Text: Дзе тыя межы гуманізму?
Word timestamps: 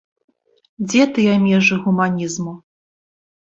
Дзе 0.87 1.03
тыя 1.19 1.37
межы 1.45 1.75
гуманізму? 1.87 2.59